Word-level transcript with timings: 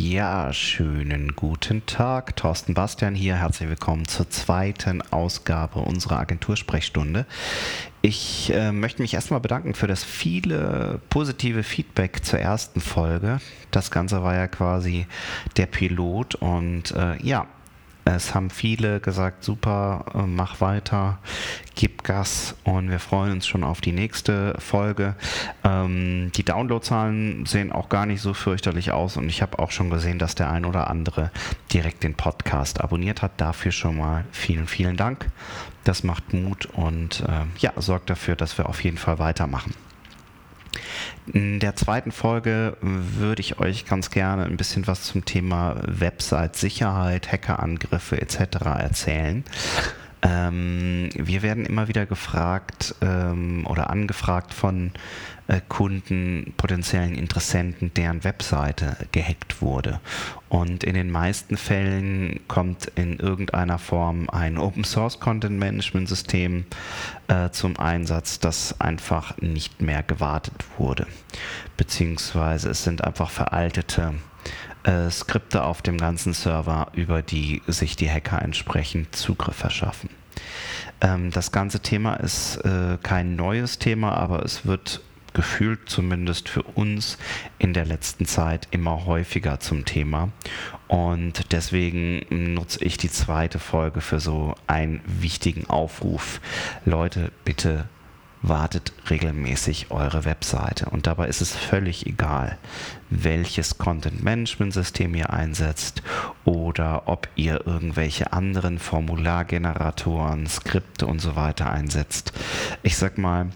Ja, 0.00 0.52
schönen 0.52 1.34
guten 1.34 1.84
Tag. 1.84 2.36
Thorsten 2.36 2.72
Bastian 2.72 3.16
hier. 3.16 3.34
Herzlich 3.34 3.68
willkommen 3.68 4.06
zur 4.06 4.30
zweiten 4.30 5.02
Ausgabe 5.10 5.80
unserer 5.80 6.20
Agentursprechstunde. 6.20 7.26
Ich 8.00 8.52
äh, 8.54 8.70
möchte 8.70 9.02
mich 9.02 9.14
erstmal 9.14 9.40
bedanken 9.40 9.74
für 9.74 9.88
das 9.88 10.04
viele 10.04 11.00
positive 11.10 11.64
Feedback 11.64 12.24
zur 12.24 12.38
ersten 12.38 12.80
Folge. 12.80 13.40
Das 13.72 13.90
Ganze 13.90 14.22
war 14.22 14.36
ja 14.36 14.46
quasi 14.46 15.08
der 15.56 15.66
Pilot 15.66 16.36
und 16.36 16.92
äh, 16.92 17.20
ja, 17.20 17.48
es 18.16 18.34
haben 18.34 18.50
viele 18.50 19.00
gesagt, 19.00 19.44
super, 19.44 20.04
äh, 20.14 20.22
mach 20.22 20.60
weiter, 20.60 21.18
gib 21.74 22.04
Gas 22.04 22.54
und 22.64 22.90
wir 22.90 22.98
freuen 22.98 23.32
uns 23.32 23.46
schon 23.46 23.64
auf 23.64 23.80
die 23.80 23.92
nächste 23.92 24.54
Folge. 24.58 25.14
Ähm, 25.64 26.32
die 26.34 26.42
Downloadzahlen 26.42 27.46
sehen 27.46 27.72
auch 27.72 27.88
gar 27.88 28.06
nicht 28.06 28.20
so 28.20 28.34
fürchterlich 28.34 28.92
aus 28.92 29.16
und 29.16 29.28
ich 29.28 29.42
habe 29.42 29.58
auch 29.58 29.70
schon 29.70 29.90
gesehen, 29.90 30.18
dass 30.18 30.34
der 30.34 30.50
ein 30.50 30.64
oder 30.64 30.88
andere 30.88 31.30
direkt 31.72 32.02
den 32.02 32.14
Podcast 32.14 32.80
abonniert 32.80 33.22
hat. 33.22 33.32
Dafür 33.36 33.72
schon 33.72 33.96
mal 33.96 34.24
vielen, 34.32 34.66
vielen 34.66 34.96
Dank. 34.96 35.30
Das 35.84 36.02
macht 36.02 36.32
Mut 36.32 36.66
und 36.66 37.20
äh, 37.20 37.44
ja, 37.58 37.72
sorgt 37.76 38.10
dafür, 38.10 38.36
dass 38.36 38.58
wir 38.58 38.68
auf 38.68 38.82
jeden 38.84 38.98
Fall 38.98 39.18
weitermachen. 39.18 39.74
In 41.32 41.60
der 41.60 41.76
zweiten 41.76 42.12
Folge 42.12 42.76
würde 42.80 43.40
ich 43.40 43.60
euch 43.60 43.84
ganz 43.84 44.10
gerne 44.10 44.44
ein 44.44 44.56
bisschen 44.56 44.86
was 44.86 45.02
zum 45.02 45.24
Thema 45.24 45.76
Website-Sicherheit, 45.86 47.30
Hackerangriffe 47.30 48.20
etc. 48.20 48.38
erzählen. 48.78 49.44
Ähm, 50.22 51.10
wir 51.14 51.42
werden 51.42 51.64
immer 51.64 51.88
wieder 51.88 52.06
gefragt 52.06 52.94
ähm, 53.00 53.66
oder 53.66 53.90
angefragt 53.90 54.52
von 54.52 54.92
äh, 55.46 55.60
Kunden, 55.68 56.54
potenziellen 56.56 57.14
Interessenten, 57.14 57.92
deren 57.94 58.24
Webseite 58.24 58.96
gehackt 59.12 59.62
wurde. 59.62 60.00
Und 60.48 60.84
in 60.84 60.94
den 60.94 61.10
meisten 61.10 61.56
Fällen 61.56 62.40
kommt 62.48 62.86
in 62.96 63.18
irgendeiner 63.18 63.78
Form 63.78 64.28
ein 64.30 64.58
Open 64.58 64.84
Source 64.84 65.20
Content 65.20 65.58
Management 65.58 66.08
System 66.08 66.64
äh, 67.28 67.50
zum 67.50 67.78
Einsatz, 67.78 68.40
das 68.40 68.80
einfach 68.80 69.36
nicht 69.38 69.80
mehr 69.80 70.02
gewartet 70.02 70.64
wurde. 70.78 71.06
Beziehungsweise 71.76 72.70
es 72.70 72.84
sind 72.84 73.04
einfach 73.04 73.30
veraltete 73.30 74.02
äh, 74.12 74.37
Skripte 75.10 75.64
auf 75.64 75.82
dem 75.82 75.98
ganzen 75.98 76.32
Server, 76.32 76.88
über 76.94 77.22
die 77.22 77.62
sich 77.66 77.96
die 77.96 78.10
Hacker 78.10 78.42
entsprechend 78.42 79.14
Zugriff 79.14 79.56
verschaffen. 79.56 80.10
Ähm, 81.00 81.30
das 81.30 81.52
ganze 81.52 81.80
Thema 81.80 82.14
ist 82.14 82.56
äh, 82.64 82.98
kein 83.02 83.36
neues 83.36 83.78
Thema, 83.78 84.14
aber 84.14 84.44
es 84.44 84.66
wird 84.66 85.00
gefühlt 85.34 85.88
zumindest 85.88 86.48
für 86.48 86.62
uns 86.62 87.18
in 87.58 87.72
der 87.72 87.84
letzten 87.84 88.26
Zeit 88.26 88.66
immer 88.70 89.04
häufiger 89.06 89.60
zum 89.60 89.84
Thema. 89.84 90.30
Und 90.88 91.52
deswegen 91.52 92.24
nutze 92.54 92.82
ich 92.84 92.96
die 92.96 93.10
zweite 93.10 93.58
Folge 93.58 94.00
für 94.00 94.20
so 94.20 94.54
einen 94.66 95.00
wichtigen 95.04 95.68
Aufruf. 95.68 96.40
Leute, 96.84 97.30
bitte 97.44 97.88
wartet 98.42 98.92
regelmäßig 99.10 99.90
eure 99.90 100.24
Webseite. 100.24 100.86
Und 100.90 101.06
dabei 101.06 101.28
ist 101.28 101.40
es 101.40 101.54
völlig 101.54 102.06
egal, 102.06 102.58
welches 103.10 103.78
Content-Management-System 103.78 105.14
ihr 105.14 105.32
einsetzt 105.32 106.02
oder 106.44 107.04
ob 107.06 107.28
ihr 107.36 107.66
irgendwelche 107.66 108.32
anderen 108.32 108.78
Formulargeneratoren, 108.78 110.46
Skripte 110.46 111.06
und 111.06 111.20
so 111.20 111.36
weiter 111.36 111.70
einsetzt. 111.70 112.32
Ich 112.82 112.96
sag 112.96 113.18
mal, 113.18 113.48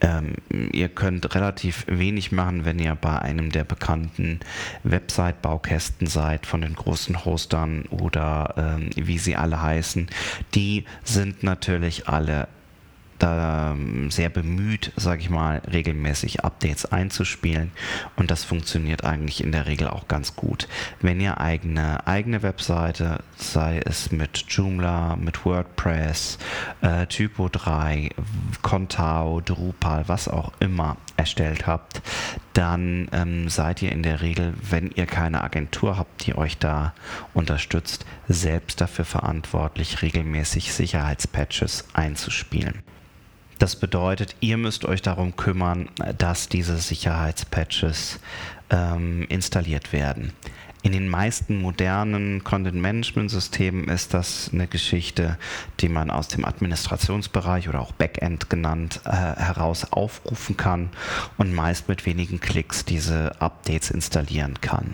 ähm, 0.00 0.34
ihr 0.50 0.88
könnt 0.88 1.34
relativ 1.34 1.86
wenig 1.88 2.32
machen, 2.32 2.64
wenn 2.64 2.78
ihr 2.78 2.94
bei 2.94 3.18
einem 3.20 3.50
der 3.50 3.64
bekannten 3.64 4.40
Website-Baukästen 4.82 6.06
seid, 6.06 6.46
von 6.46 6.60
den 6.60 6.74
großen 6.74 7.24
Hostern 7.24 7.84
oder 7.86 8.54
ähm, 8.56 8.90
wie 8.96 9.18
sie 9.18 9.36
alle 9.36 9.62
heißen. 9.62 10.08
Die 10.54 10.84
sind 11.04 11.42
natürlich 11.42 12.08
alle 12.08 12.48
da 13.18 13.72
ähm, 13.72 14.10
sehr 14.10 14.28
bemüht, 14.28 14.92
sage 14.96 15.20
ich 15.20 15.30
mal, 15.30 15.62
regelmäßig 15.70 16.44
Updates 16.44 16.86
einzuspielen 16.86 17.72
und 18.16 18.30
das 18.30 18.44
funktioniert 18.44 19.04
eigentlich 19.04 19.42
in 19.42 19.52
der 19.52 19.66
Regel 19.66 19.88
auch 19.88 20.08
ganz 20.08 20.36
gut. 20.36 20.68
Wenn 21.00 21.20
ihr 21.20 21.40
eigene 21.40 22.06
eigene 22.06 22.42
Webseite, 22.42 23.20
sei 23.36 23.80
es 23.84 24.12
mit 24.12 24.44
Joomla, 24.48 25.16
mit 25.16 25.44
WordPress, 25.44 26.38
äh, 26.80 27.06
Typo 27.06 27.48
3, 27.48 28.10
Contao, 28.62 29.40
Drupal, 29.40 30.04
was 30.06 30.28
auch 30.28 30.52
immer 30.60 30.96
erstellt 31.16 31.66
habt, 31.66 32.02
dann 32.54 33.08
ähm, 33.12 33.48
seid 33.48 33.82
ihr 33.82 33.92
in 33.92 34.02
der 34.02 34.22
Regel, 34.22 34.54
wenn 34.70 34.90
ihr 34.94 35.06
keine 35.06 35.42
Agentur 35.42 35.98
habt, 35.98 36.26
die 36.26 36.36
euch 36.36 36.56
da 36.56 36.94
unterstützt, 37.34 38.06
selbst 38.28 38.80
dafür 38.80 39.04
verantwortlich, 39.04 40.02
regelmäßig 40.02 40.72
Sicherheitspatches 40.72 41.88
einzuspielen. 41.92 42.82
Das 43.58 43.76
bedeutet, 43.76 44.36
ihr 44.40 44.56
müsst 44.56 44.84
euch 44.84 45.02
darum 45.02 45.36
kümmern, 45.36 45.88
dass 46.18 46.48
diese 46.48 46.76
Sicherheitspatches 46.76 48.20
ähm, 48.70 49.26
installiert 49.28 49.92
werden. 49.92 50.32
In 50.84 50.92
den 50.92 51.08
meisten 51.08 51.62
modernen 51.62 52.44
Content-Management-Systemen 52.44 53.88
ist 53.88 54.12
das 54.12 54.50
eine 54.52 54.66
Geschichte, 54.66 55.38
die 55.80 55.88
man 55.88 56.10
aus 56.10 56.28
dem 56.28 56.44
Administrationsbereich 56.44 57.70
oder 57.70 57.80
auch 57.80 57.92
Backend 57.92 58.50
genannt 58.50 59.00
äh, 59.06 59.10
heraus 59.10 59.90
aufrufen 59.90 60.58
kann 60.58 60.90
und 61.38 61.54
meist 61.54 61.88
mit 61.88 62.04
wenigen 62.04 62.38
Klicks 62.38 62.84
diese 62.84 63.40
Updates 63.40 63.90
installieren 63.90 64.60
kann. 64.60 64.92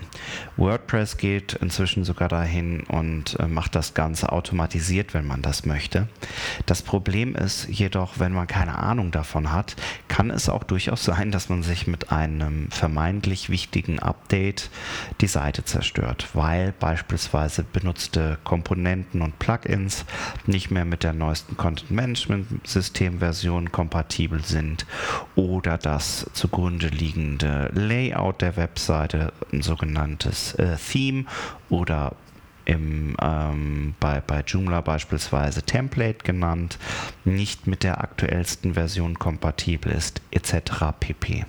WordPress 0.55 1.17
geht 1.17 1.55
inzwischen 1.55 2.05
sogar 2.05 2.29
dahin 2.29 2.83
und 2.83 3.37
äh, 3.41 3.47
macht 3.47 3.75
das 3.75 3.93
Ganze 3.93 4.31
automatisiert, 4.31 5.13
wenn 5.13 5.27
man 5.27 5.41
das 5.41 5.65
möchte. 5.65 6.07
Das 6.67 6.83
Problem 6.83 7.35
ist 7.35 7.67
jedoch, 7.67 8.17
wenn 8.17 8.31
man 8.31 8.47
keine 8.47 8.77
Ahnung 8.77 9.11
davon 9.11 9.51
hat, 9.51 9.75
kann 10.07 10.29
es 10.29 10.47
auch 10.47 10.63
durchaus 10.63 11.03
sein, 11.03 11.31
dass 11.31 11.49
man 11.49 11.63
sich 11.63 11.85
mit 11.85 12.13
einem 12.13 12.71
vermeintlich 12.71 13.49
wichtigen 13.49 13.99
Update 13.99 14.69
die 15.19 15.27
Seite 15.27 15.65
zerstört 15.65 15.80
zerstört, 15.81 16.27
weil 16.33 16.73
beispielsweise 16.79 17.63
benutzte 17.63 18.37
Komponenten 18.43 19.23
und 19.23 19.39
Plugins 19.39 20.05
nicht 20.45 20.69
mehr 20.69 20.85
mit 20.85 21.01
der 21.01 21.13
neuesten 21.13 21.57
Content 21.57 21.89
Management 21.89 22.67
System 22.67 23.17
Version 23.17 23.71
kompatibel 23.71 24.43
sind 24.43 24.85
oder 25.35 25.79
das 25.79 26.29
zugrunde 26.33 26.87
liegende 26.89 27.71
Layout 27.73 28.41
der 28.41 28.57
Webseite, 28.57 29.33
ein 29.51 29.63
sogenanntes 29.63 30.53
äh, 30.55 30.77
Theme 30.77 31.25
oder 31.71 32.13
im, 32.71 33.17
ähm, 33.21 33.95
bei, 33.99 34.21
bei 34.21 34.43
Joomla 34.47 34.79
beispielsweise 34.79 35.61
Template 35.63 36.23
genannt, 36.23 36.79
nicht 37.25 37.67
mit 37.67 37.83
der 37.83 38.01
aktuellsten 38.01 38.75
Version 38.75 39.19
kompatibel 39.19 39.91
ist, 39.91 40.21
etc. 40.31 40.93
pp. 40.97 41.45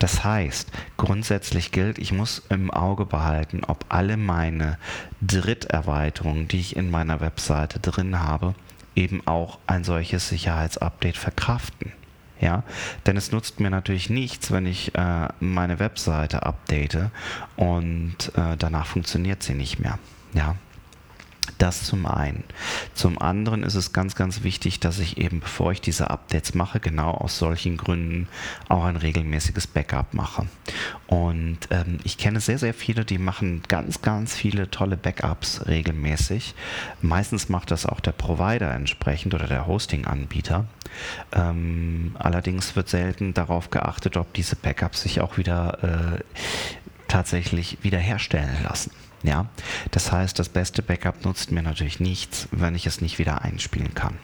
Das 0.00 0.24
heißt, 0.24 0.70
grundsätzlich 0.96 1.70
gilt, 1.70 1.98
ich 1.98 2.12
muss 2.12 2.42
im 2.48 2.70
Auge 2.70 3.06
behalten, 3.06 3.62
ob 3.64 3.84
alle 3.88 4.16
meine 4.16 4.76
Dritterweiterungen, 5.22 6.48
die 6.48 6.60
ich 6.60 6.76
in 6.76 6.90
meiner 6.90 7.20
Webseite 7.20 7.78
drin 7.78 8.20
habe, 8.20 8.54
eben 8.96 9.24
auch 9.26 9.58
ein 9.68 9.84
solches 9.84 10.28
Sicherheitsupdate 10.28 11.16
verkraften. 11.16 11.92
Ja, 12.40 12.64
denn 13.04 13.18
es 13.18 13.32
nutzt 13.32 13.60
mir 13.60 13.68
natürlich 13.68 14.08
nichts, 14.08 14.50
wenn 14.50 14.64
ich 14.64 14.94
äh, 14.94 15.28
meine 15.40 15.78
Webseite 15.78 16.42
update 16.44 17.10
und 17.56 18.16
äh, 18.34 18.56
danach 18.56 18.86
funktioniert 18.86 19.42
sie 19.42 19.52
nicht 19.52 19.78
mehr. 19.78 19.98
Ja, 20.32 20.56
das 21.58 21.84
zum 21.84 22.06
einen. 22.06 22.44
Zum 22.94 23.20
anderen 23.20 23.62
ist 23.62 23.74
es 23.74 23.92
ganz, 23.92 24.14
ganz 24.14 24.42
wichtig, 24.42 24.80
dass 24.80 24.98
ich 24.98 25.18
eben, 25.18 25.40
bevor 25.40 25.72
ich 25.72 25.80
diese 25.80 26.10
Updates 26.10 26.54
mache, 26.54 26.80
genau 26.80 27.10
aus 27.10 27.38
solchen 27.38 27.76
Gründen 27.76 28.28
auch 28.68 28.84
ein 28.84 28.96
regelmäßiges 28.96 29.66
Backup 29.66 30.14
mache. 30.14 30.46
Und 31.06 31.58
ähm, 31.70 31.98
ich 32.04 32.18
kenne 32.18 32.40
sehr, 32.40 32.58
sehr 32.58 32.74
viele, 32.74 33.04
die 33.04 33.18
machen 33.18 33.62
ganz, 33.68 34.00
ganz 34.00 34.34
viele 34.34 34.70
tolle 34.70 34.96
Backups 34.96 35.66
regelmäßig. 35.66 36.54
Meistens 37.02 37.48
macht 37.48 37.70
das 37.70 37.84
auch 37.84 38.00
der 38.00 38.12
Provider 38.12 38.72
entsprechend 38.72 39.34
oder 39.34 39.46
der 39.46 39.66
Hosting-Anbieter. 39.66 40.66
Ähm, 41.32 42.16
allerdings 42.18 42.74
wird 42.76 42.88
selten 42.88 43.34
darauf 43.34 43.70
geachtet, 43.70 44.16
ob 44.16 44.32
diese 44.34 44.56
Backups 44.56 45.02
sich 45.02 45.20
auch 45.20 45.36
wieder 45.36 46.18
äh, 46.18 46.44
tatsächlich 47.06 47.78
wiederherstellen 47.82 48.62
lassen. 48.62 48.92
Ja, 49.22 49.46
das 49.90 50.12
heißt, 50.12 50.38
das 50.38 50.48
beste 50.48 50.82
Backup 50.82 51.24
nutzt 51.24 51.52
mir 51.52 51.62
natürlich 51.62 52.00
nichts, 52.00 52.48
wenn 52.52 52.74
ich 52.74 52.86
es 52.86 53.00
nicht 53.00 53.18
wieder 53.18 53.42
einspielen 53.42 53.94
kann. 53.94 54.18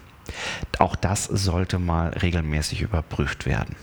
Auch 0.78 0.96
das 0.96 1.24
sollte 1.24 1.78
mal 1.78 2.08
regelmäßig 2.08 2.80
überprüft 2.80 3.46
werden. 3.46 3.76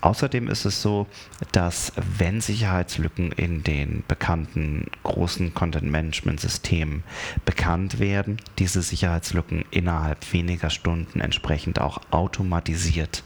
Außerdem 0.00 0.48
ist 0.48 0.64
es 0.64 0.80
so, 0.80 1.08
dass 1.50 1.92
wenn 1.96 2.40
Sicherheitslücken 2.40 3.32
in 3.32 3.64
den 3.64 4.04
bekannten 4.06 4.86
großen 5.02 5.54
Content-Management-Systemen 5.54 7.02
bekannt 7.44 7.98
werden, 7.98 8.36
diese 8.58 8.82
Sicherheitslücken 8.82 9.64
innerhalb 9.72 10.32
weniger 10.32 10.70
Stunden 10.70 11.20
entsprechend 11.20 11.80
auch 11.80 12.00
automatisiert 12.12 13.24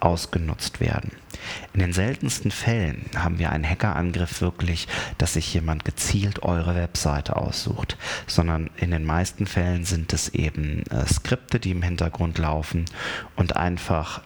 ausgenutzt 0.00 0.80
werden. 0.80 1.12
In 1.72 1.80
den 1.80 1.92
seltensten 1.92 2.50
Fällen 2.50 3.06
haben 3.16 3.38
wir 3.38 3.50
einen 3.50 3.68
Hackerangriff 3.68 4.40
wirklich, 4.40 4.88
dass 5.18 5.34
sich 5.34 5.52
jemand 5.54 5.84
gezielt 5.84 6.42
eure 6.42 6.74
Webseite 6.74 7.36
aussucht, 7.36 7.96
sondern 8.26 8.70
in 8.76 8.90
den 8.90 9.04
meisten 9.04 9.46
Fällen 9.46 9.84
sind 9.84 10.12
es 10.12 10.30
eben 10.30 10.84
äh, 10.90 11.06
Skripte, 11.06 11.60
die 11.60 11.70
im 11.70 11.82
Hintergrund 11.82 12.38
laufen 12.38 12.86
und 13.36 13.56
einfach 13.56 14.22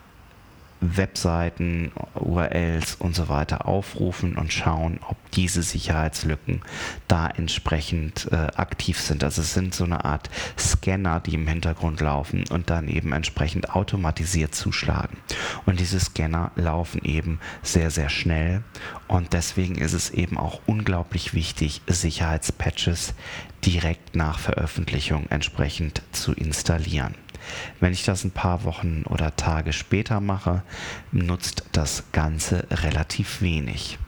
Webseiten, 0.82 1.93
URLs 2.14 2.96
und 2.96 3.14
so 3.14 3.29
weiter 3.29 3.67
aufrufen 3.67 4.37
und 4.37 4.52
schauen, 4.52 4.99
ob 5.08 5.17
diese 5.31 5.62
Sicherheitslücken 5.62 6.61
da 7.08 7.29
entsprechend 7.29 8.29
äh, 8.32 8.37
aktiv 8.56 9.00
sind. 9.00 9.25
Also 9.25 9.43
es 9.43 9.55
sind 9.55 9.75
so 9.75 9.84
eine 9.84 10.05
Art 10.05 10.29
Scanner, 10.58 11.20
die 11.20 11.34
im 11.34 11.46
Hintergrund 11.46 12.00
laufen 12.00 12.44
und 12.50 12.69
dann 12.69 12.88
eben 12.88 13.12
entsprechend 13.12 13.70
automatisiert 13.70 14.55
zuschlagen. 14.55 15.17
Und 15.64 15.81
diese 15.81 16.00
Scanner 16.00 16.50
laufen 16.56 17.02
eben 17.05 17.38
sehr, 17.62 17.90
sehr 17.90 18.11
schnell 18.11 18.62
und 19.08 19.32
deswegen 19.32 19.76
ist 19.76 19.93
es 19.93 20.11
eben 20.11 20.37
auch 20.37 20.61
unglaublich 20.67 21.32
wichtig, 21.32 21.81
Sicherheitspatches 21.87 23.14
direkt 23.64 24.17
nach 24.17 24.38
Veröffentlichung 24.38 25.26
entsprechend 25.31 26.02
zu 26.12 26.32
installieren. 26.32 27.14
Wenn 27.80 27.92
ich 27.92 28.04
das 28.04 28.24
ein 28.24 28.30
paar 28.30 28.64
Wochen 28.64 29.04
oder 29.08 29.36
Tage 29.36 29.72
später 29.72 30.20
mache, 30.20 30.62
nutzt 31.10 31.64
das 31.72 32.04
Ganze 32.12 32.66
relativ 32.70 33.42
wenig. 33.42 33.98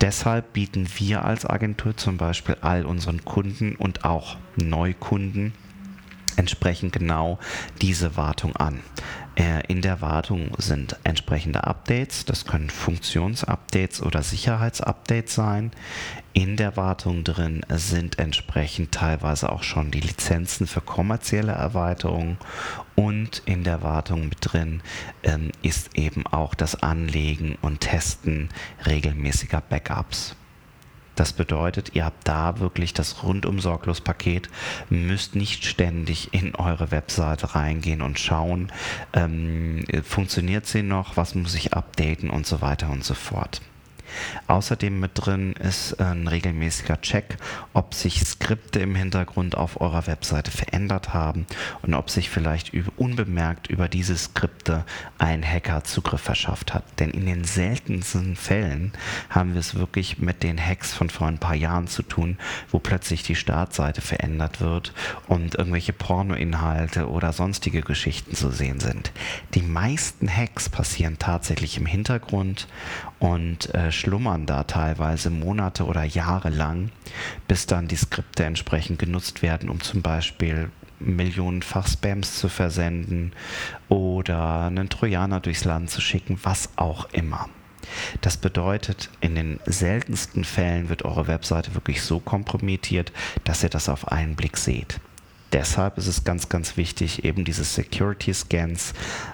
Deshalb 0.00 0.52
bieten 0.52 0.86
wir 0.96 1.24
als 1.24 1.46
Agentur 1.46 1.96
zum 1.96 2.18
Beispiel 2.18 2.56
all 2.60 2.84
unseren 2.84 3.24
Kunden 3.24 3.76
und 3.76 4.04
auch 4.04 4.36
Neukunden 4.56 5.54
entsprechend 6.36 6.92
genau 6.92 7.38
diese 7.80 8.16
Wartung 8.16 8.54
an. 8.56 8.82
Äh, 9.36 9.62
in 9.68 9.82
der 9.82 10.00
Wartung 10.00 10.50
sind 10.56 10.96
entsprechende 11.04 11.64
Updates, 11.64 12.24
das 12.24 12.46
können 12.46 12.70
Funktionsupdates 12.70 14.02
oder 14.02 14.22
Sicherheitsupdates 14.22 15.34
sein. 15.34 15.72
In 16.32 16.56
der 16.56 16.76
Wartung 16.76 17.22
drin 17.22 17.64
sind 17.68 18.18
entsprechend 18.18 18.92
teilweise 18.92 19.52
auch 19.52 19.62
schon 19.62 19.90
die 19.90 20.00
Lizenzen 20.00 20.66
für 20.66 20.80
kommerzielle 20.80 21.52
Erweiterungen 21.52 22.38
und 22.94 23.42
in 23.44 23.62
der 23.62 23.82
Wartung 23.82 24.28
mit 24.30 24.38
drin 24.40 24.82
ähm, 25.22 25.52
ist 25.62 25.96
eben 25.96 26.26
auch 26.26 26.54
das 26.54 26.82
Anlegen 26.82 27.56
und 27.60 27.80
Testen 27.80 28.48
regelmäßiger 28.86 29.60
Backups. 29.60 30.34
Das 31.16 31.32
bedeutet, 31.32 31.94
ihr 31.94 32.04
habt 32.04 32.28
da 32.28 32.60
wirklich 32.60 32.94
das 32.94 33.22
rundum 33.22 33.58
sorglos 33.58 34.00
Paket, 34.00 34.48
müsst 34.90 35.34
nicht 35.34 35.64
ständig 35.64 36.32
in 36.32 36.54
eure 36.54 36.90
Webseite 36.90 37.54
reingehen 37.54 38.02
und 38.02 38.20
schauen, 38.20 38.70
ähm, 39.14 39.84
funktioniert 40.04 40.66
sie 40.66 40.82
noch, 40.82 41.16
was 41.16 41.34
muss 41.34 41.54
ich 41.54 41.72
updaten 41.72 42.30
und 42.30 42.46
so 42.46 42.60
weiter 42.60 42.90
und 42.90 43.02
so 43.02 43.14
fort. 43.14 43.62
Außerdem 44.46 44.98
mit 45.00 45.12
drin 45.14 45.54
ist 45.54 46.00
ein 46.00 46.28
regelmäßiger 46.28 47.00
Check, 47.00 47.36
ob 47.72 47.94
sich 47.94 48.20
Skripte 48.24 48.80
im 48.80 48.94
Hintergrund 48.94 49.56
auf 49.56 49.80
eurer 49.80 50.06
Webseite 50.06 50.50
verändert 50.50 51.14
haben 51.14 51.46
und 51.82 51.94
ob 51.94 52.10
sich 52.10 52.30
vielleicht 52.30 52.72
unbemerkt 52.96 53.68
über 53.68 53.88
diese 53.88 54.16
Skripte 54.16 54.84
ein 55.18 55.44
Hacker 55.44 55.84
Zugriff 55.84 56.20
verschafft 56.20 56.74
hat. 56.74 56.84
Denn 56.98 57.10
in 57.10 57.26
den 57.26 57.44
seltensten 57.44 58.36
Fällen 58.36 58.92
haben 59.30 59.54
wir 59.54 59.60
es 59.60 59.74
wirklich 59.74 60.18
mit 60.18 60.42
den 60.42 60.58
Hacks 60.58 60.92
von 60.92 61.10
vor 61.10 61.26
ein 61.26 61.38
paar 61.38 61.54
Jahren 61.54 61.86
zu 61.86 62.02
tun, 62.02 62.38
wo 62.70 62.78
plötzlich 62.78 63.22
die 63.22 63.34
Startseite 63.34 64.00
verändert 64.00 64.60
wird 64.60 64.92
und 65.28 65.54
irgendwelche 65.54 65.92
Pornoinhalte 65.92 67.08
oder 67.08 67.32
sonstige 67.32 67.82
Geschichten 67.82 68.34
zu 68.34 68.50
sehen 68.50 68.80
sind. 68.80 69.12
Die 69.54 69.62
meisten 69.62 70.28
Hacks 70.28 70.68
passieren 70.68 71.18
tatsächlich 71.18 71.76
im 71.78 71.86
Hintergrund 71.86 72.66
und 73.18 73.74
äh, 73.74 73.92
schlummern 73.96 74.46
da 74.46 74.64
teilweise 74.64 75.30
Monate 75.30 75.84
oder 75.84 76.04
Jahre 76.04 76.50
lang, 76.50 76.90
bis 77.48 77.66
dann 77.66 77.88
die 77.88 77.96
Skripte 77.96 78.44
entsprechend 78.44 78.98
genutzt 78.98 79.42
werden, 79.42 79.68
um 79.68 79.80
zum 79.80 80.02
Beispiel 80.02 80.70
millionenfach 80.98 81.88
Spams 81.88 82.38
zu 82.38 82.48
versenden 82.48 83.32
oder 83.88 84.66
einen 84.66 84.88
Trojaner 84.88 85.40
durchs 85.40 85.64
Land 85.64 85.90
zu 85.90 86.00
schicken, 86.00 86.38
was 86.42 86.70
auch 86.76 87.08
immer. 87.12 87.48
Das 88.20 88.36
bedeutet, 88.36 89.10
in 89.20 89.34
den 89.34 89.60
seltensten 89.66 90.44
Fällen 90.44 90.88
wird 90.88 91.04
eure 91.04 91.28
Webseite 91.28 91.74
wirklich 91.74 92.02
so 92.02 92.18
kompromittiert, 92.18 93.12
dass 93.44 93.62
ihr 93.62 93.68
das 93.68 93.88
auf 93.88 94.08
einen 94.08 94.34
Blick 94.34 94.56
seht 94.56 95.00
deshalb 95.56 95.96
ist 95.96 96.06
es 96.06 96.22
ganz, 96.22 96.50
ganz 96.50 96.76
wichtig, 96.76 97.24
eben 97.24 97.46
diese 97.46 97.64
Security 97.64 98.34
Scans 98.34 98.92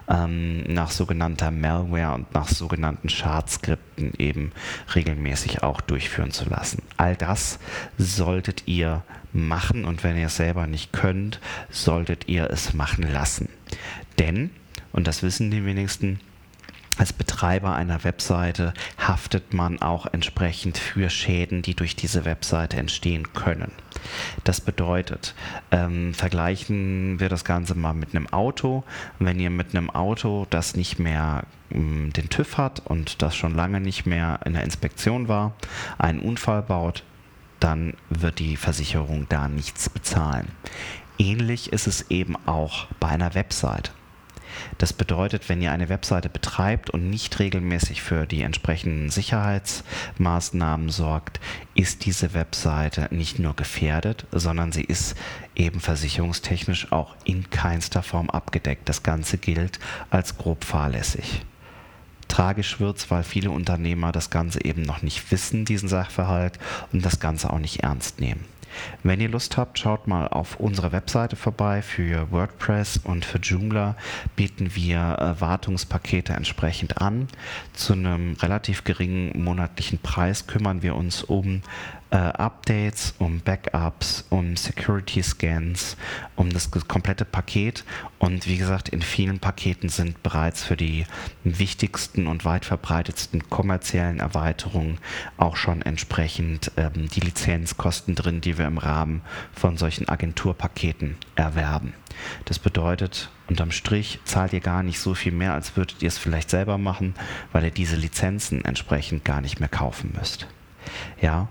ähm, 0.08 0.62
nach 0.72 0.92
sogenannter 0.92 1.50
Malware 1.50 2.14
und 2.14 2.32
nach 2.32 2.46
sogenannten 2.46 3.08
Schadskripten 3.08 4.12
eben 4.18 4.52
regelmäßig 4.94 5.64
auch 5.64 5.80
durchführen 5.80 6.30
zu 6.30 6.48
lassen. 6.48 6.82
All 6.96 7.16
das 7.16 7.58
solltet 7.98 8.68
ihr 8.68 9.02
machen 9.32 9.84
und 9.84 10.04
wenn 10.04 10.16
ihr 10.16 10.26
es 10.26 10.36
selber 10.36 10.68
nicht 10.68 10.92
könnt, 10.92 11.40
solltet 11.70 12.28
ihr 12.28 12.48
es 12.50 12.72
machen 12.72 13.10
lassen. 13.10 13.48
Denn, 14.20 14.50
und 14.92 15.08
das 15.08 15.24
wissen 15.24 15.50
die 15.50 15.64
wenigsten, 15.64 16.20
als 17.02 17.12
Betreiber 17.12 17.74
einer 17.74 18.04
Webseite 18.04 18.72
haftet 18.96 19.52
man 19.52 19.82
auch 19.82 20.06
entsprechend 20.06 20.78
für 20.78 21.10
Schäden, 21.10 21.60
die 21.60 21.74
durch 21.74 21.96
diese 21.96 22.24
Webseite 22.24 22.76
entstehen 22.76 23.32
können. 23.32 23.72
Das 24.44 24.60
bedeutet, 24.60 25.34
ähm, 25.72 26.14
vergleichen 26.14 27.18
wir 27.18 27.28
das 27.28 27.44
Ganze 27.44 27.74
mal 27.74 27.92
mit 27.92 28.14
einem 28.14 28.32
Auto. 28.32 28.84
Wenn 29.18 29.40
ihr 29.40 29.50
mit 29.50 29.74
einem 29.74 29.90
Auto, 29.90 30.46
das 30.48 30.76
nicht 30.76 31.00
mehr 31.00 31.42
ähm, 31.72 32.12
den 32.12 32.28
TÜV 32.28 32.56
hat 32.56 32.82
und 32.84 33.20
das 33.20 33.34
schon 33.34 33.56
lange 33.56 33.80
nicht 33.80 34.06
mehr 34.06 34.38
in 34.44 34.52
der 34.52 34.62
Inspektion 34.62 35.26
war, 35.26 35.56
einen 35.98 36.20
Unfall 36.20 36.62
baut, 36.62 37.02
dann 37.58 37.94
wird 38.10 38.38
die 38.38 38.56
Versicherung 38.56 39.26
da 39.28 39.48
nichts 39.48 39.88
bezahlen. 39.88 40.46
Ähnlich 41.18 41.72
ist 41.72 41.88
es 41.88 42.12
eben 42.12 42.36
auch 42.46 42.86
bei 43.00 43.08
einer 43.08 43.34
Website. 43.34 43.90
Das 44.78 44.92
bedeutet, 44.92 45.48
wenn 45.48 45.62
ihr 45.62 45.72
eine 45.72 45.88
Webseite 45.88 46.28
betreibt 46.28 46.90
und 46.90 47.10
nicht 47.10 47.38
regelmäßig 47.38 48.02
für 48.02 48.26
die 48.26 48.42
entsprechenden 48.42 49.10
Sicherheitsmaßnahmen 49.10 50.88
sorgt, 50.90 51.40
ist 51.74 52.04
diese 52.04 52.34
Webseite 52.34 53.08
nicht 53.10 53.38
nur 53.38 53.54
gefährdet, 53.54 54.26
sondern 54.32 54.72
sie 54.72 54.84
ist 54.84 55.16
eben 55.54 55.80
versicherungstechnisch 55.80 56.92
auch 56.92 57.14
in 57.24 57.50
keinster 57.50 58.02
Form 58.02 58.30
abgedeckt. 58.30 58.88
Das 58.88 59.02
Ganze 59.02 59.38
gilt 59.38 59.78
als 60.10 60.36
grob 60.36 60.64
fahrlässig. 60.64 61.42
Tragisch 62.28 62.80
wird 62.80 62.96
es, 62.96 63.10
weil 63.10 63.24
viele 63.24 63.50
Unternehmer 63.50 64.10
das 64.10 64.30
Ganze 64.30 64.64
eben 64.64 64.82
noch 64.82 65.02
nicht 65.02 65.30
wissen, 65.30 65.66
diesen 65.66 65.88
Sachverhalt, 65.88 66.58
und 66.90 67.04
das 67.04 67.20
Ganze 67.20 67.52
auch 67.52 67.58
nicht 67.58 67.80
ernst 67.80 68.20
nehmen. 68.20 68.44
Wenn 69.02 69.20
ihr 69.20 69.28
Lust 69.28 69.56
habt, 69.56 69.78
schaut 69.78 70.06
mal 70.06 70.28
auf 70.28 70.60
unserer 70.60 70.92
Webseite 70.92 71.36
vorbei. 71.36 71.82
Für 71.82 72.30
WordPress 72.30 73.00
und 73.04 73.24
für 73.24 73.38
Joomla 73.38 73.96
bieten 74.36 74.74
wir 74.74 75.18
äh, 75.18 75.40
Wartungspakete 75.40 76.32
entsprechend 76.32 77.00
an. 77.00 77.28
Zu 77.72 77.94
einem 77.94 78.34
relativ 78.40 78.84
geringen 78.84 79.42
monatlichen 79.42 79.98
Preis 79.98 80.46
kümmern 80.46 80.82
wir 80.82 80.94
uns 80.94 81.22
um 81.22 81.62
äh, 82.12 82.16
Updates, 82.16 83.14
um 83.18 83.40
Backups, 83.40 84.26
um 84.28 84.56
Security 84.56 85.22
Scans, 85.22 85.96
um 86.36 86.52
das 86.52 86.70
komplette 86.70 87.24
Paket. 87.24 87.84
Und 88.18 88.46
wie 88.46 88.58
gesagt, 88.58 88.90
in 88.90 89.00
vielen 89.00 89.40
Paketen 89.40 89.88
sind 89.88 90.22
bereits 90.22 90.62
für 90.62 90.76
die 90.76 91.06
wichtigsten 91.42 92.26
und 92.26 92.44
weit 92.44 92.66
verbreitetsten 92.66 93.48
kommerziellen 93.48 94.20
Erweiterungen 94.20 94.98
auch 95.38 95.56
schon 95.56 95.80
entsprechend 95.80 96.70
ähm, 96.76 97.08
die 97.08 97.20
Lizenzkosten 97.20 98.14
drin, 98.14 98.42
die 98.42 98.58
wir 98.58 98.66
im 98.66 98.78
Rahmen 98.78 99.22
von 99.54 99.78
solchen 99.78 100.08
Agenturpaketen 100.08 101.16
erwerben. 101.34 101.94
Das 102.44 102.58
bedeutet, 102.58 103.30
unterm 103.48 103.70
Strich 103.70 104.20
zahlt 104.24 104.52
ihr 104.52 104.60
gar 104.60 104.82
nicht 104.82 105.00
so 105.00 105.14
viel 105.14 105.32
mehr, 105.32 105.54
als 105.54 105.76
würdet 105.76 106.02
ihr 106.02 106.08
es 106.08 106.18
vielleicht 106.18 106.50
selber 106.50 106.76
machen, 106.76 107.14
weil 107.52 107.64
ihr 107.64 107.70
diese 107.70 107.96
Lizenzen 107.96 108.62
entsprechend 108.66 109.24
gar 109.24 109.40
nicht 109.40 109.60
mehr 109.60 109.70
kaufen 109.70 110.14
müsst. 110.18 110.46
Ja, 111.20 111.48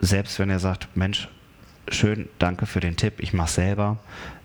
selbst 0.00 0.38
wenn 0.38 0.50
ihr 0.50 0.58
sagt, 0.58 0.88
Mensch, 0.96 1.28
schön, 1.88 2.28
danke 2.38 2.66
für 2.66 2.80
den 2.80 2.96
Tipp, 2.96 3.14
ich 3.18 3.32
mache 3.32 3.50
selber, 3.50 3.98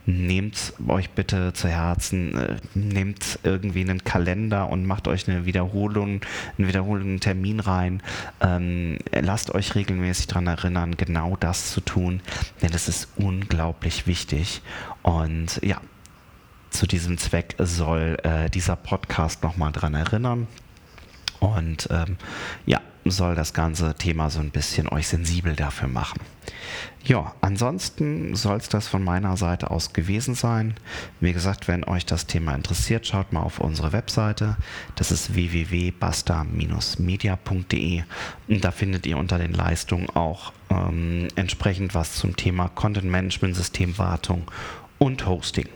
nehmt 0.06 0.74
euch 0.88 1.10
bitte 1.12 1.54
zu 1.54 1.68
Herzen, 1.68 2.38
äh, 2.38 2.58
nehmt 2.74 3.40
irgendwie 3.44 3.82
einen 3.82 4.04
Kalender 4.04 4.70
und 4.70 4.86
macht 4.86 5.08
euch 5.08 5.28
eine 5.28 5.46
Wiederholung, 5.46 6.22
einen 6.58 6.68
wiederholenden 6.68 7.20
Termin 7.20 7.60
rein. 7.60 8.04
Ähm, 8.42 9.00
lasst 9.12 9.54
euch 9.54 9.76
regelmäßig 9.76 10.28
daran 10.28 10.48
erinnern, 10.48 10.96
genau 10.98 11.36
das 11.40 11.72
zu 11.72 11.82
tun, 11.82 12.22
denn 12.62 12.74
es 12.74 12.88
ist 12.88 13.10
unglaublich 13.16 14.08
wichtig. 14.08 14.62
Und 15.02 15.60
ja, 15.64 15.82
zu 16.70 16.86
diesem 16.88 17.18
Zweck 17.18 17.56
soll 17.58 18.18
äh, 18.24 18.50
dieser 18.50 18.76
Podcast 18.76 19.44
nochmal 19.44 19.72
daran 19.72 19.94
erinnern. 19.94 20.48
Und 21.40 21.88
ähm, 21.92 22.18
ja, 22.66 22.82
soll 23.06 23.36
das 23.36 23.54
ganze 23.54 23.94
Thema 23.96 24.30
so 24.30 24.40
ein 24.40 24.50
bisschen 24.50 24.90
euch 24.90 25.08
sensibel 25.08 25.56
dafür 25.56 25.88
machen. 25.88 26.20
Ja, 27.04 27.34
ansonsten 27.42 28.36
soll 28.36 28.58
es 28.58 28.68
das 28.68 28.88
von 28.88 29.04
meiner 29.04 29.38
Seite 29.38 29.70
aus 29.70 29.94
gewesen 29.94 30.34
sein. 30.34 30.74
Wie 31.20 31.34
gesagt, 31.34 31.68
wenn 31.68 31.84
euch 31.84 32.08
das 32.08 32.26
Thema 32.26 32.56
interessiert, 32.56 33.06
schaut 33.06 33.32
mal 33.32 33.44
auf 33.44 33.60
unsere 33.60 33.92
Webseite. 33.92 34.58
Das 34.96 35.12
ist 35.12 35.36
www.basta-media.de. 35.36 38.02
Da 38.48 38.72
findet 38.72 39.06
ihr 39.06 39.20
unter 39.20 39.38
den 39.38 39.54
Leistungen 39.54 40.10
auch 40.10 40.52
ähm, 40.72 41.28
entsprechend 41.36 41.94
was 41.94 42.16
zum 42.16 42.36
Thema 42.36 42.70
Content 42.70 43.06
Management, 43.06 43.56
Systemwartung 43.56 44.50
und 44.98 45.28
Hosting. 45.28 45.70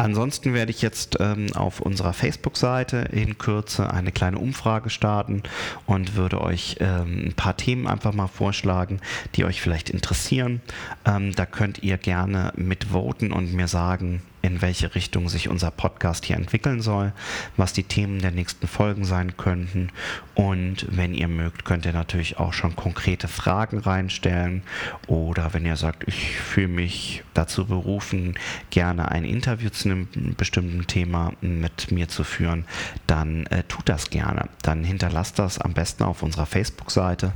Ansonsten 0.00 0.54
werde 0.54 0.70
ich 0.70 0.80
jetzt 0.80 1.18
ähm, 1.20 1.48
auf 1.54 1.80
unserer 1.80 2.14
Facebook-Seite 2.14 3.10
in 3.12 3.36
Kürze 3.36 3.92
eine 3.92 4.12
kleine 4.12 4.38
Umfrage 4.38 4.88
starten 4.88 5.42
und 5.84 6.16
würde 6.16 6.40
euch 6.40 6.76
ähm, 6.80 7.26
ein 7.26 7.34
paar 7.34 7.58
Themen 7.58 7.86
einfach 7.86 8.14
mal 8.14 8.26
vorschlagen, 8.26 9.00
die 9.34 9.44
euch 9.44 9.60
vielleicht 9.60 9.90
interessieren. 9.90 10.62
Ähm, 11.04 11.34
da 11.34 11.44
könnt 11.44 11.82
ihr 11.82 11.98
gerne 11.98 12.50
mitvoten 12.56 13.30
und 13.30 13.52
mir 13.52 13.68
sagen, 13.68 14.22
in 14.42 14.62
welche 14.62 14.94
Richtung 14.94 15.28
sich 15.28 15.48
unser 15.48 15.70
Podcast 15.70 16.24
hier 16.24 16.36
entwickeln 16.36 16.80
soll, 16.80 17.12
was 17.56 17.72
die 17.72 17.82
Themen 17.82 18.20
der 18.20 18.30
nächsten 18.30 18.66
Folgen 18.66 19.04
sein 19.04 19.36
könnten. 19.36 19.90
Und 20.34 20.86
wenn 20.88 21.14
ihr 21.14 21.28
mögt, 21.28 21.64
könnt 21.64 21.84
ihr 21.84 21.92
natürlich 21.92 22.38
auch 22.38 22.52
schon 22.52 22.74
konkrete 22.74 23.28
Fragen 23.28 23.78
reinstellen. 23.78 24.62
Oder 25.06 25.52
wenn 25.52 25.66
ihr 25.66 25.76
sagt, 25.76 26.08
ich 26.08 26.38
fühle 26.38 26.68
mich 26.68 27.22
dazu 27.34 27.66
berufen, 27.66 28.34
gerne 28.70 29.10
ein 29.10 29.24
Interview 29.24 29.68
zu 29.68 29.89
einem 29.90 30.34
bestimmten 30.36 30.86
Thema 30.86 31.32
mit 31.40 31.90
mir 31.90 32.08
zu 32.08 32.24
führen, 32.24 32.64
dann 33.06 33.46
äh, 33.46 33.64
tut 33.64 33.88
das 33.88 34.10
gerne. 34.10 34.48
Dann 34.62 34.84
hinterlasst 34.84 35.38
das 35.38 35.58
am 35.58 35.72
besten 35.72 36.04
auf 36.04 36.22
unserer 36.22 36.46
Facebook-Seite. 36.46 37.32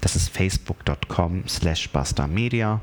Das 0.00 0.16
ist 0.16 0.30
facebook.com 0.30 1.44
slash 1.48 1.90
Media. 2.28 2.80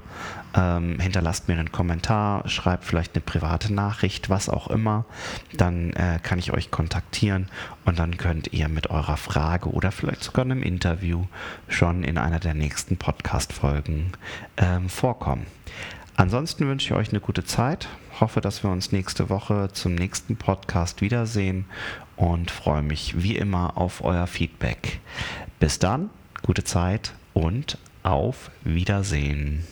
Ähm, 0.55 0.99
hinterlasst 0.99 1.49
mir 1.49 1.55
einen 1.55 1.71
Kommentar, 1.71 2.47
schreibt 2.47 2.85
vielleicht 2.85 3.15
eine 3.15 3.21
private 3.21 3.73
Nachricht, 3.73 4.29
was 4.29 4.47
auch 4.47 4.67
immer. 4.67 5.05
Dann 5.53 5.91
äh, 5.93 6.19
kann 6.23 6.39
ich 6.39 6.53
euch 6.53 6.71
kontaktieren 6.71 7.49
und 7.83 7.99
dann 7.99 8.15
könnt 8.17 8.53
ihr 8.53 8.69
mit 8.69 8.89
eurer 8.89 9.17
Frage 9.17 9.69
oder 9.69 9.91
vielleicht 9.91 10.23
sogar 10.23 10.45
einem 10.45 10.63
Interview 10.63 11.25
schon 11.67 12.03
in 12.03 12.17
einer 12.17 12.39
der 12.39 12.53
nächsten 12.53 12.95
Podcast-Folgen 12.95 14.13
ähm, 14.57 14.87
vorkommen. 14.87 15.45
Ansonsten 16.17 16.67
wünsche 16.67 16.93
ich 16.93 16.93
euch 16.93 17.09
eine 17.09 17.19
gute 17.19 17.43
Zeit, 17.43 17.89
hoffe, 18.19 18.39
dass 18.39 18.63
wir 18.63 18.69
uns 18.69 18.91
nächste 18.91 19.29
Woche 19.29 19.69
zum 19.73 19.95
nächsten 19.95 20.37
Podcast 20.37 21.01
wiedersehen 21.01 21.65
und 22.15 22.51
freue 22.51 22.81
mich 22.81 23.21
wie 23.21 23.35
immer 23.35 23.77
auf 23.77 24.03
euer 24.03 24.25
Feedback. 24.25 24.99
Bis 25.59 25.77
dann, 25.79 26.09
gute 26.41 26.63
Zeit 26.63 27.13
und 27.33 27.77
auf 28.03 28.49
Wiedersehen. 28.63 29.65